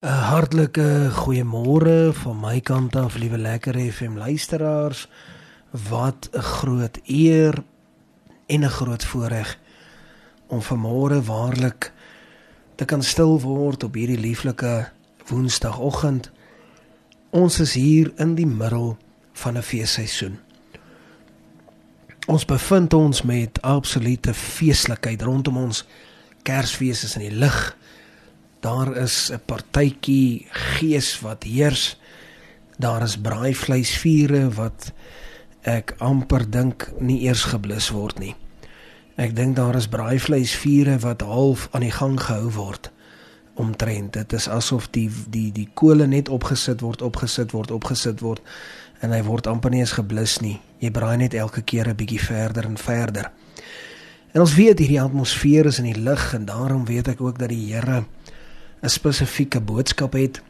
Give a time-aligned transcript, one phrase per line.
[0.00, 5.08] 'n Hartlike goeiemôre van my kant af, liewe lekker FM luisteraars.
[5.88, 7.62] Wat 'n groot eer
[8.46, 9.58] en 'n groot voorreg
[10.46, 11.92] om vanmôre waarlik
[12.74, 14.88] te kan stil word op hierdie lieflike
[15.26, 16.30] Woensdagoggend.
[17.30, 18.96] Ons is hier in die middel
[19.32, 20.38] van 'n feesseisoen.
[22.26, 25.84] Ons bevind ons met absolute feeslikheid rondom ons.
[26.42, 27.76] Kersfees is in die lug
[28.60, 31.96] Daar is 'n partytjie gees wat heers.
[32.78, 34.92] Daar is braaivleisvure wat
[35.62, 38.34] ek amper dink nie eers geblus word nie.
[39.16, 42.90] Ek dink daar is braaivleisvure wat half aan die gang gehou word
[43.54, 44.12] omtrent.
[44.12, 48.40] Dit is asof die die die kole net opgesit word, opgesit word, opgesit word
[49.00, 50.60] en hy word amper nie eens geblus nie.
[50.78, 53.30] Jy braai net elke keer 'n bietjie verder en verder.
[54.32, 57.48] En ons weet hierdie atmosfeer is in die lug en daarom weet ek ook dat
[57.48, 58.04] die Here
[58.82, 60.40] 'n spesifieke boodskap het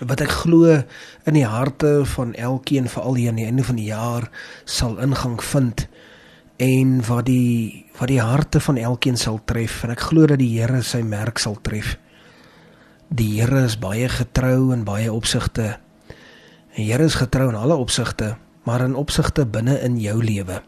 [0.00, 0.82] wat ek glo
[1.28, 4.30] in die harte van elkeen veral hier aan die einde van die jaar
[4.64, 5.88] sal ingang vind
[6.60, 10.52] en wat die wat die harte van elkeen sal tref en ek glo dat die
[10.56, 11.96] Here sy merk sal tref.
[13.08, 15.78] Die Here is baie getrou in baie opsigte.
[16.76, 20.60] Die Here is getrou in alle opsigte, maar in opsigte binne in jou lewe.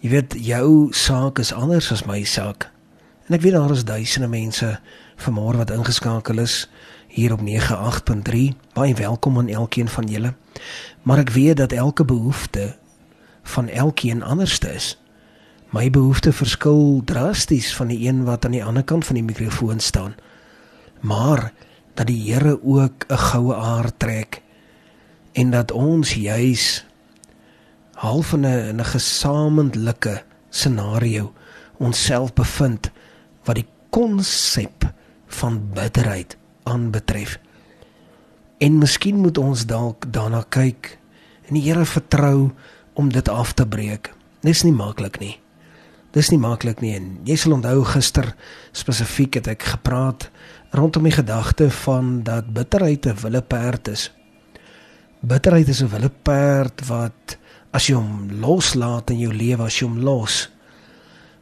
[0.00, 2.68] Jy weet jou saak is anders as my saak.
[3.26, 4.76] En ek weet daar is duisende mense
[5.16, 6.68] vanmôre wat ingeskakel is
[7.08, 8.52] hier op 98.3.
[8.72, 10.34] Baie welkom aan elkeen van julle.
[11.02, 12.76] Maar ek weet dat elke behoefte
[13.42, 14.98] van elkeen anders is.
[15.70, 19.80] My behoefte verskil drasties van die een wat aan die ander kant van die mikrofoon
[19.80, 20.14] staan.
[21.00, 21.52] Maar
[21.94, 24.42] dat die Here ook 'n goue aar trek
[25.32, 26.84] en dat ons juis
[27.94, 31.32] half in 'n 'n gesamentlike scenario
[31.76, 32.90] onsself bevind
[33.44, 34.95] wat die konsep
[35.26, 37.38] van bitterheid aanbetref.
[38.58, 40.98] En miskien moet ons dalk daarna kyk
[41.48, 42.50] en die Here vertrou
[42.94, 44.14] om dit af te breek.
[44.40, 45.36] Dis nie maklik nie.
[46.16, 48.32] Dis nie maklik nie en jy sal onthou gister
[48.72, 50.30] spesifiek het ek gepraat
[50.76, 54.10] rondom die gedagte van dat bitterheid 'n wille perd is.
[55.20, 57.38] Bitterheid is 'n wille perd wat
[57.72, 60.48] as jy hom loslaat in jou lewe, as jy hom los,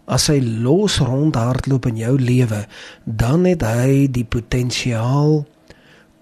[0.06, 2.64] as hy los rondhardloop in jou lewe,
[3.04, 5.44] dan het hy die potensiaal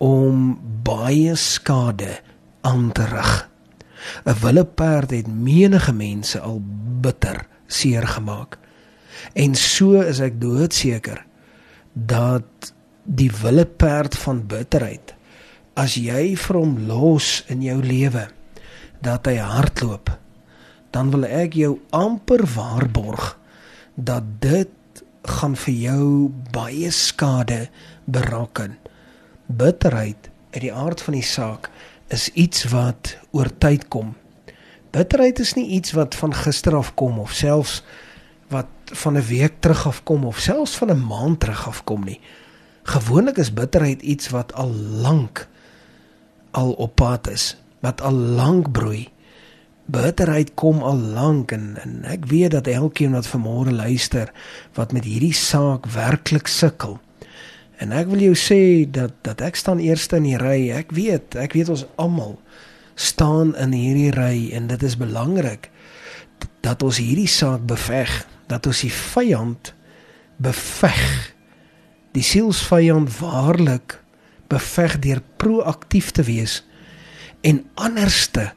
[0.03, 2.21] om baie skade
[2.67, 3.49] aan te rig.
[4.27, 6.63] 'n Wille perd het menige mense al
[7.03, 8.59] bitter seer gemaak.
[9.35, 11.25] En so is ek doodseker
[11.93, 12.73] dat
[13.05, 15.15] die wille perd van bitterheid
[15.75, 18.27] as jy vir hom los in jou lewe
[19.03, 20.13] dat hy hardloop
[20.95, 23.33] dan wil ek jou amper waarborg
[23.95, 24.69] dat dit
[25.23, 26.07] gaan vir jou
[26.53, 27.69] baie skade
[28.05, 28.79] beraken.
[29.47, 31.71] Bitterheid uit die aard van die saak
[32.13, 34.15] is iets wat oor tyd kom.
[34.93, 37.83] Bitterheid is nie iets wat van gister af kom of selfs
[38.53, 42.05] wat van 'n week terug af kom of selfs van 'n maand terug af kom
[42.05, 42.21] nie.
[42.83, 45.49] Gewoonlik is bitterheid iets wat al lank
[46.51, 49.09] al op pad is, wat al lank broei
[49.87, 54.31] bitterheid kom al lank en, en ek weet dat elkeen wat vanmôre luister
[54.79, 56.99] wat met hierdie saak werklik sukkel.
[57.83, 60.71] En ek wil jou sê dat dat ek staan eerste in die ry.
[60.71, 62.39] Ek weet, ek weet ons almal
[62.95, 65.71] staan in hierdie ry en dit is belangrik
[66.63, 68.11] dat ons hierdie saak beveg,
[68.47, 69.73] dat ons die vyand
[70.43, 71.03] beveg.
[72.15, 73.99] Die sielsvyand waarlik
[74.53, 76.61] beveg deur proaktief te wees
[77.43, 78.53] en anderste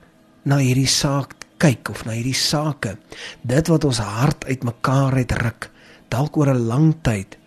[0.46, 2.98] na hierdie saak kyk of na hierdie sake.
[3.42, 5.70] Dit wat ons hart uitmekaar het ruk
[6.14, 7.38] dalk oor 'n lang tyd.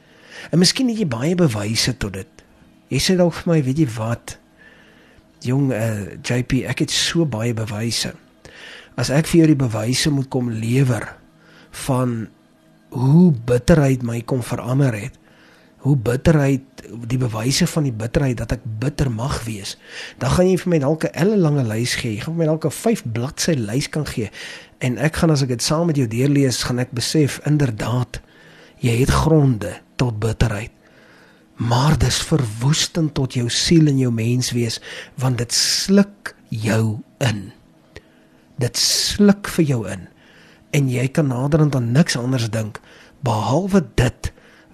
[0.51, 2.29] En miskien het jy baie bewyse tot dit.
[2.89, 4.39] Jy sê dalk vir my, weet jy wat?
[5.41, 8.15] Jong uh, eh, JP, ek het so baie bewyse.
[8.97, 11.17] As ek vir jou die bewyse moet kom lewer
[11.87, 12.29] van
[12.91, 15.15] hoe bitterheid my kom verander het,
[15.79, 16.63] hoe bitterheid
[17.07, 19.77] die bewyse van die bitterheid dat ek bitter mag wees.
[20.19, 22.15] Dan gaan jy vir my dalk 'n ellelange lys gee.
[22.15, 24.31] Jy gaan vir my dalk 'n 5 bladsy lys kan gee.
[24.79, 28.21] En ek gaan as ek dit saam met jou deurlees, gaan ek besef inderdaad
[28.79, 30.71] jy het gronde tot bitterheid.
[31.59, 34.81] Maar dis verwoestend tot jou siel en jou menswees
[35.15, 37.53] want dit sluk jou in.
[38.59, 40.09] Dit sluk vir jou in.
[40.71, 42.81] En jy kan naderhand aan niks anders dink
[43.21, 44.33] behalwe dit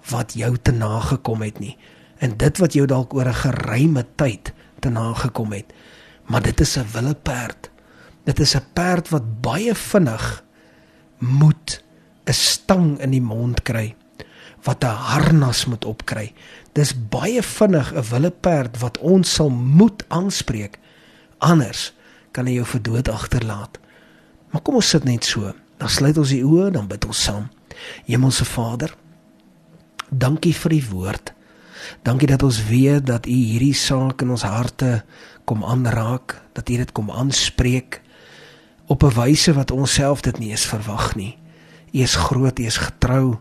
[0.09, 1.77] wat jou te nagekom het nie
[2.23, 5.73] en dit wat jou dalk oor 'n geruime tyd te nagekom het
[6.25, 7.69] maar dit is 'n wille perd
[8.23, 10.43] dit is 'n perd wat baie vinnig
[11.17, 11.83] moet
[12.25, 13.95] 'n stang in die mond kry
[14.63, 16.33] wat 'n harnas moet opkry
[16.75, 20.79] Dis baie vinnig 'n willeperd wat ons sal moet aanspreek.
[21.37, 21.93] Anders
[22.31, 23.79] kan hy jou vir dood agterlaat.
[24.51, 25.53] Maar kom ons sit net so.
[25.77, 27.49] Dan sluit ons die oë, dan bid ons saam.
[28.05, 28.95] Hemelse Vader,
[30.09, 31.33] dankie vir die woord.
[32.03, 35.03] Dankie dat ons weet dat U hierdie saak in ons harte
[35.45, 38.01] kom aanraak, dat U dit kom aanspreek
[38.87, 41.37] op 'n wyse wat ons self dit nie eens verwag nie.
[41.93, 43.37] U is groot, U is getrou.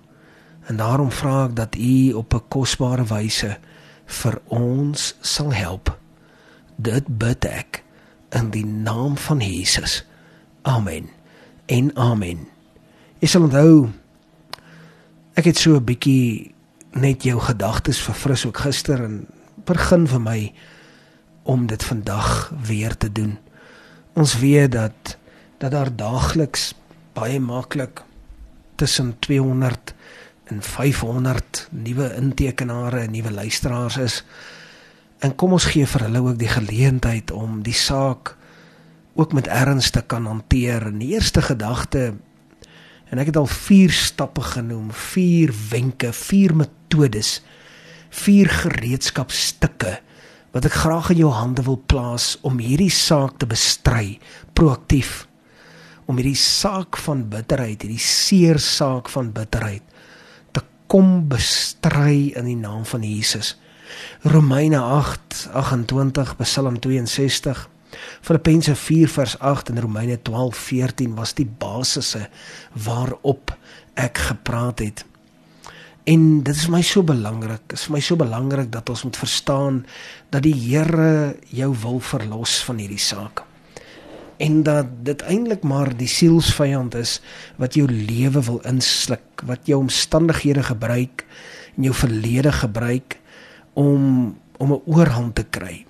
[0.66, 3.58] En daarom vra ek dat U op 'n kosbare wyse
[4.06, 5.99] vir ons sal help.
[6.76, 7.84] Dit bid ek
[8.31, 10.05] in die naam van Jesus.
[10.62, 11.08] Amen.
[11.67, 12.49] En amen.
[13.20, 13.90] Ek sal onthou
[15.34, 16.54] ek het so 'n bietjie
[16.94, 19.25] net jou gedagtes verfris ook gister en
[19.67, 20.38] begin vir my
[21.43, 23.37] om dit vandag weer te doen.
[24.14, 25.17] Ons weet dat
[25.58, 26.75] dat daar daagliks
[27.14, 28.02] baie maklik
[28.75, 29.94] tussen 200
[30.44, 34.25] en 500 nuwe intekenare en nuwe luisteraars is.
[35.19, 38.37] En kom ons gee vir hulle ook die geleentheid om die saak
[39.14, 40.87] ook met erns te kan hanteer.
[40.91, 42.14] En die eerste gedagte
[43.11, 46.83] en ek het al 4 stappe genoem, 4 wenke, 4 metodes,
[48.14, 49.99] 4 gereedskapstukke
[50.55, 54.19] wat ek graag in jou hande wil plaas om hierdie saak te bestry
[54.55, 55.25] proaktief
[56.06, 59.85] om hierdie saak van bitterheid, hierdie seer saak van bitterheid
[60.55, 60.62] te
[60.93, 63.55] kom bestry in die naam van Jesus.
[64.23, 67.69] Romeine 8:28, Psalm 62,
[68.20, 72.29] Filippense 4 vers 8 en Romeine 12:14 was die basisse
[72.73, 73.56] waarop
[73.94, 75.05] ek gepraat het.
[76.05, 77.62] En dit is my so belangrik.
[77.65, 79.81] Dit is vir my so belangrik dat ons moet verstaan
[80.35, 83.41] dat die Here jou wil verlos van hierdie saak.
[84.37, 87.21] En dat dit eintlik maar die sielsvyand is
[87.56, 91.25] wat jou lewe wil insluk, wat jou omstandighede gebruik
[91.77, 93.21] en jou verlede gebruik
[93.73, 95.87] om om 'n oorhand te kry.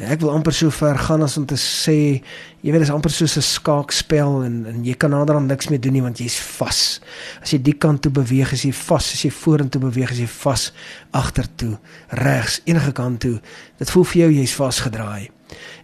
[0.00, 2.22] Ek wil amper so ver gaan as om te sê,
[2.64, 5.80] jy weet dit is amper soos 'n skaakspel en en jy kan naderhand niks meer
[5.80, 7.00] doen nie want jy's vas.
[7.42, 10.26] As jy die kant toe beweeg, is jy vas, as jy vorentoe beweeg, is jy
[10.26, 10.72] vas,
[11.12, 13.40] agtertoe, regs, enige kant toe.
[13.78, 15.28] Dit voel vir jou jy's vasgedraai.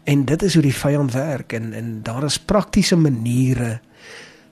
[0.07, 3.81] En dit is hoe die vyand werk en en daar is praktiese maniere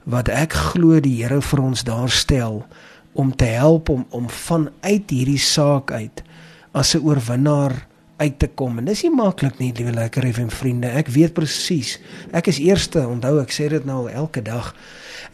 [0.04, 2.66] wat ek glo die Here vir ons daar stel
[3.14, 6.22] om te help om om vanuit hierdie saak uit
[6.72, 8.78] as 'n oorwinnaar uit te kom.
[8.78, 10.90] En dis nie maklik nie, liewe lekker FM vriende.
[10.94, 11.96] Ek weet presies.
[12.32, 14.72] Ek is eerste, onthou ek sê dit nou elke dag.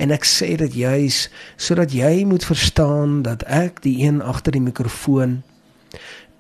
[0.01, 1.27] En ek sê dit juis
[1.61, 5.41] sodat jy moet verstaan dat ek die een agter die mikrofoon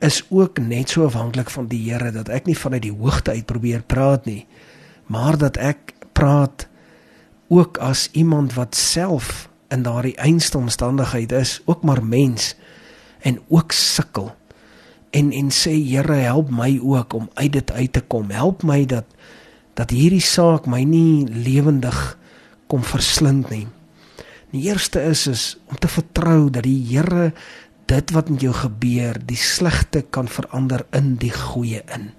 [0.00, 3.44] is ook net so afhanklik van die Here dat ek nie vanuit die hoogte uit
[3.46, 4.46] probeer praat nie,
[5.12, 6.64] maar dat ek praat
[7.52, 12.54] ook as iemand wat self in daardie einste omstandigheid is, ook maar mens
[13.20, 14.32] en ook sukkel
[15.10, 18.30] en en sê Here help my ook om uit dit uit te kom.
[18.30, 19.04] Help my dat
[19.78, 22.18] dat hierdie saak my nie lewendig
[22.68, 23.66] kom verslind nie.
[24.50, 27.32] Die eerste is is om te vertrou dat die Here
[27.90, 32.10] dit wat met jou gebeur, die slegte kan verander in die goeie in.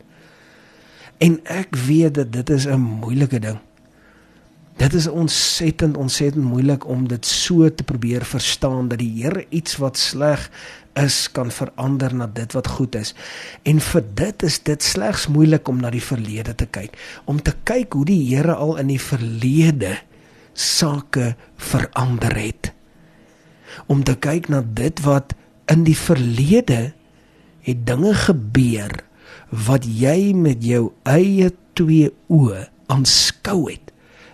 [1.23, 3.59] En ek weet dat dit is 'n moeilike ding.
[4.81, 9.75] Dit is ontsettend ontsettend moeilik om dit so te probeer verstaan dat die Here iets
[9.78, 10.48] wat sleg
[10.98, 13.12] is kan verander na dit wat goed is.
[13.62, 16.97] En vir dit is dit slegs moeilik om na die verlede te kyk,
[17.30, 20.00] om te kyk hoe die Here al in die verlede
[20.57, 22.73] sake verander het.
[23.85, 25.38] Om te kyk na dit wat
[25.69, 26.81] in die verlede
[27.69, 28.97] het dinge gebeur
[29.54, 33.91] wat jy met jou eie twee oë aanskou het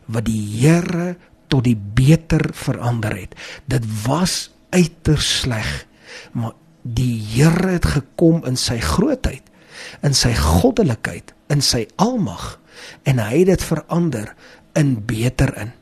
[0.08, 1.16] wat die Here
[1.48, 3.36] tot die beter verander het.
[3.68, 5.88] Dit was uiters sleg
[6.32, 9.44] maar die Here het gekom in sy grootheid,
[10.02, 12.58] in sy goddelikheid, in sy almag
[13.10, 14.34] en hy het dit verander
[14.78, 15.74] in beter in.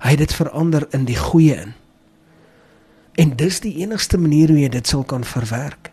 [0.00, 1.74] Hy het dit verander in die goeie in.
[3.20, 5.90] En dis die enigste manier hoe jy dit sal kan verwerk.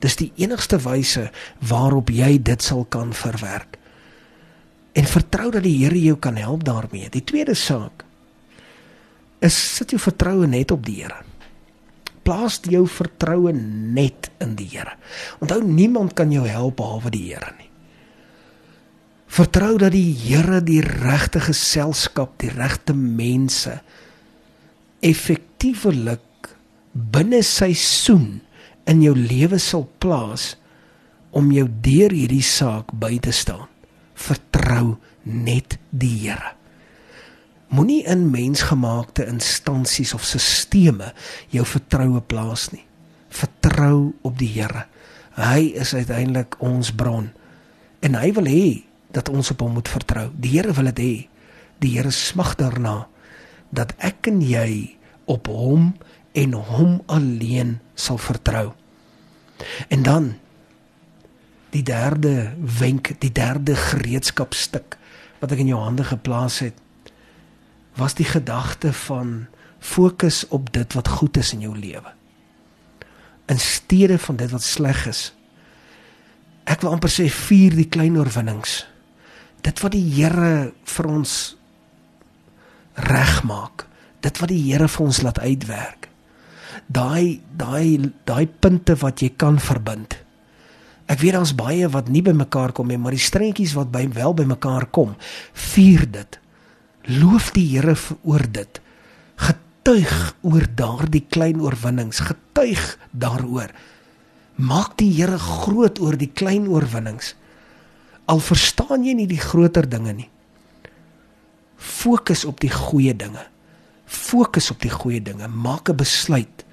[0.00, 1.28] Dis die enigste wyse
[1.60, 3.76] waarop jy dit sal kan verwerk.
[4.96, 7.10] En vertrou dat die Here jou kan help daarmee.
[7.12, 8.04] Die tweede saak
[9.44, 11.26] is sit jou vertroue net op die Here
[12.26, 14.96] plaas jou vertroue net in die Here.
[15.42, 17.70] Onthou niemand kan jou help behalwe die Here nie.
[19.36, 23.80] Vertrou dat die Here die regte geselskap, die regte mense
[25.06, 26.50] effektiewelik
[26.92, 28.40] binne sy soen
[28.88, 30.54] in jou lewe sal plaas
[31.36, 33.68] om jou deur hierdie saak by te staan.
[34.16, 36.54] Vertrou net die Here.
[37.68, 41.12] Moenie in mensgemaakte instansies of stelsels
[41.50, 42.84] jou vertroue plaas nie.
[43.28, 44.86] Vertrou op die Here.
[45.36, 47.28] Hy is uiteindelik ons bron
[48.00, 48.66] en hy wil hê
[49.12, 50.30] dat ons op hom moet vertrou.
[50.36, 51.14] Die Here wil dit hê.
[51.82, 53.06] Die Here smag daarna
[53.74, 54.96] dat ek en jy
[55.26, 55.92] op hom
[56.36, 58.70] en hom alleen sal vertrou.
[59.88, 60.34] En dan
[61.76, 64.96] die derde wenk, die derde gereedskapstuk
[65.42, 66.76] wat ek in jou hande geplaas het,
[68.00, 69.46] was die gedagte van
[69.80, 72.12] fokus op dit wat goed is in jou lewe.
[73.52, 75.30] In steede van dit wat sleg is.
[76.66, 78.82] Ek wil amper sê vier die klein oorwinnings.
[79.62, 81.56] Dit wat die Here vir ons
[83.06, 83.86] regmaak.
[84.24, 86.08] Dit wat die Here vir ons laat uitwerk.
[86.86, 90.18] Daai daai daai punte wat jy kan verbind.
[91.06, 94.08] Ek weet daar's baie wat nie by mekaar kom nie, maar die strengetjies wat by
[94.14, 95.14] wel by mekaar kom,
[95.54, 96.38] vier dit.
[97.06, 97.94] Loof die Here
[98.26, 98.80] oor dit.
[99.38, 103.70] Getuig oor daardie klein oorwinnings, getuig daaroor.
[104.58, 107.36] Maak die Here groot oor die klein oorwinnings.
[108.26, 110.30] Al verstaan jy nie die groter dinge nie.
[111.76, 113.46] Fokus op die goeie dinge.
[114.06, 115.46] Fokus op die goeie dinge.
[115.46, 116.64] Maak 'n besluit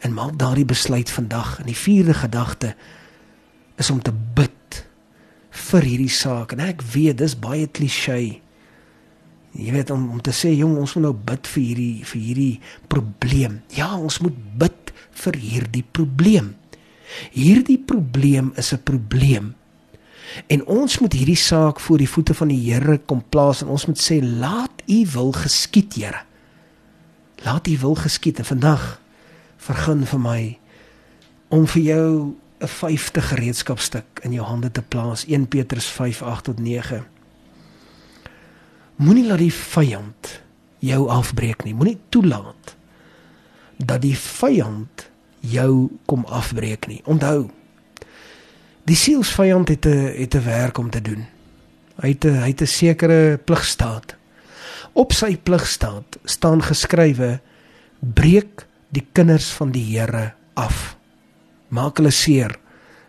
[0.00, 1.58] en maak daardie besluit vandag.
[1.60, 2.74] En die vierde gedagte
[3.76, 4.82] is om te bid
[5.70, 6.54] vir hierdie saak.
[6.54, 8.18] En ek weet dis baie klisjé.
[9.56, 12.54] Jy weet om om te sê jong, ons moet nou bid vir hierdie vir hierdie
[12.92, 13.60] probleem.
[13.76, 14.92] Ja, ons moet bid
[15.24, 16.54] vir hierdie probleem.
[17.32, 19.54] Hierdie probleem is 'n probleem.
[20.46, 23.86] En ons moet hierdie saak voor die voete van die Here kom plaas en ons
[23.86, 26.22] moet sê laat U wil geskied, Here.
[27.44, 29.00] Laat U wil geskied en vandag
[29.56, 30.58] vergun vir my
[31.48, 36.58] om vir jou 'n vyfde gereedskapstuk in jou hande te plaas 1 Petrus 5:8 tot
[36.58, 37.06] 9
[38.96, 40.30] Moenie laat die vyand
[40.80, 41.74] jou afbreek nie.
[41.76, 42.72] Moenie toelaat
[43.76, 45.10] dat die vyand
[45.44, 47.02] jou kom afbreek nie.
[47.04, 47.50] Onthou,
[48.88, 51.26] die sielsvyand het 'n het 'n werk om te doen.
[52.00, 54.16] Hy het 'n hy het 'n sekere pligstaat.
[54.92, 57.40] Op sy pligstaat staan geskrywe:
[58.00, 60.95] breek die kinders van die Here af.
[61.68, 62.58] Maak hulle seer.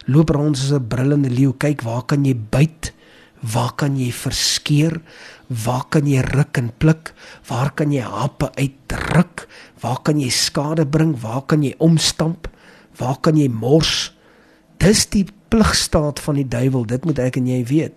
[0.08, 1.54] Loop rond soos 'n brullende leeu.
[1.54, 2.94] Kyk waar kan jy byt?
[3.42, 5.02] Waar kan jy verskeer?
[5.48, 7.14] Waar kan jy ruk en pluk?
[7.48, 9.48] Waar kan jy hape uitruk?
[9.82, 11.16] Waar kan jy skade bring?
[11.22, 12.48] Waar kan jy omstamp?
[12.98, 14.14] Waar kan jy mors?
[14.78, 16.86] Dis die pligstaat van die duiwel.
[16.86, 17.94] Dit moet ek en jy weet.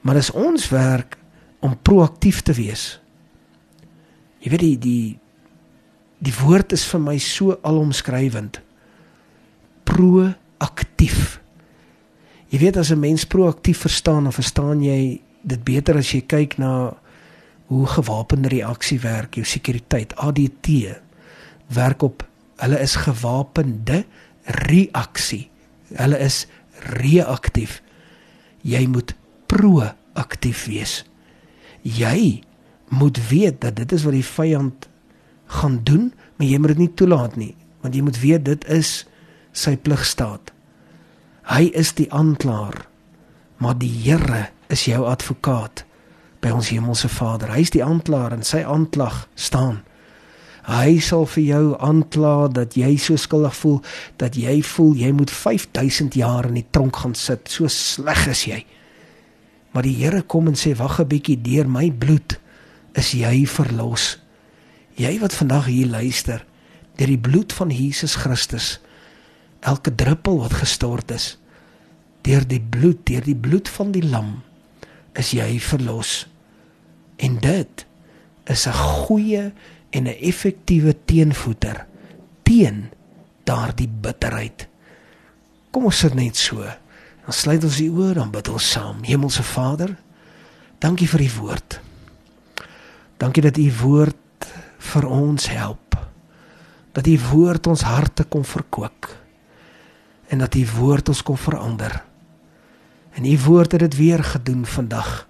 [0.00, 1.16] Maar dis ons werk
[1.60, 3.00] om proaktief te wees.
[4.40, 5.18] Jy weet die die
[6.18, 8.62] die woord is vir my so alomskrywend.
[9.86, 11.40] Proaktief.
[12.50, 16.58] Jy weet as 'n mens proaktief verstaan, dan verstaan jy dit beter as jy kyk
[16.58, 16.96] na
[17.66, 20.68] hoe gewapende reaksie werk, jou sekuriteit, ADT
[21.74, 22.22] werk op
[22.62, 24.04] hulle is gewapende
[24.44, 25.48] reaksie.
[25.94, 26.46] Hulle is
[26.78, 27.82] reaktief.
[28.62, 29.14] Jy moet
[29.50, 31.04] proaktief wees.
[31.82, 32.42] Jy
[32.88, 34.88] moet weet dat dit is wat die vyand
[35.58, 39.06] gaan doen, maar jy moet dit nie toelaat nie, want jy moet weet dit is
[39.56, 40.52] sy pligstaat.
[41.46, 42.84] Hy is die aanklaer,
[43.62, 45.84] maar die Here is jou advokaat
[46.42, 47.52] by ons hemelse Vader.
[47.54, 49.82] Hy is die aanklaer en sy aanklag staan.
[50.66, 53.76] Hy sal vir jou aankla dat jy so skuldig voel
[54.18, 57.46] dat jy voel jy moet 5000 jaar in die tronk gaan sit.
[57.46, 58.64] So sleg is jy.
[59.70, 62.40] Maar die Here kom en sê wag 'n bietjie deur my bloed
[62.94, 64.18] is jy verlos.
[64.96, 66.44] Jy wat vandag hier luister,
[66.96, 68.80] deur die bloed van Jesus Christus
[69.60, 71.36] elke druppel wat gestort is
[72.26, 74.40] deur die bloed, deur die bloed van die lam
[75.16, 76.26] is jy verlos.
[77.22, 77.86] En dit
[78.50, 79.52] is 'n goeie
[79.90, 81.86] en 'n effektiewe teenvoeter
[82.42, 82.90] teen
[83.44, 84.66] daardie bitterheid.
[85.70, 86.62] Kom ons sit net so.
[87.24, 89.02] Dan sluit ons die oë, dan bid ons saam.
[89.02, 89.96] Hemelse Vader,
[90.78, 91.80] dankie vir u woord.
[93.16, 94.46] Dankie dat u woord
[94.78, 95.96] vir ons help.
[96.92, 99.25] Dat u woord ons harte kom verkoop.
[100.28, 102.04] En dat u woord ons kom verander.
[103.12, 105.28] En u woord het dit weer gedoen vandag.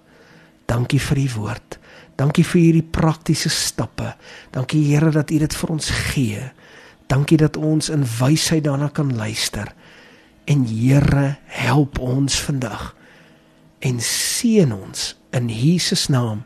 [0.65, 1.79] Dankie vir u woord.
[2.15, 4.15] Dankie vir hierdie praktiese stappe.
[4.51, 6.51] Dankie Here dat u dit vir ons gee.
[7.07, 9.73] Dankie dat ons in wysheid daarna kan luister.
[10.45, 12.95] En Here, help ons vandag.
[13.79, 16.43] En seën ons in Jesus naam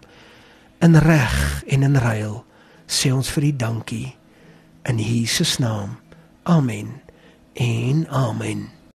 [0.81, 2.41] in reg en in ruil.
[2.89, 4.10] Sê ons vir u dankie
[4.89, 6.00] in Jesus naam.
[6.43, 6.98] Amen.
[7.62, 8.81] En amen.